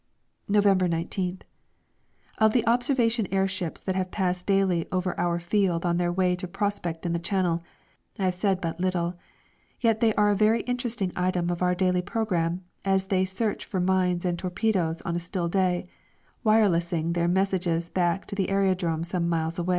[0.47, 1.41] November 19th.
[2.39, 6.47] Of the observation airships that have passed daily over our field on their way to
[6.47, 7.63] prospect in the Channel,
[8.17, 9.15] I have said but little;
[9.79, 13.79] yet they are a very interesting item of our daily programme as they search for
[13.79, 15.87] mines and torpedoes on a still day,
[16.43, 19.69] wirelessing their messages back to the aerodrome some miles away.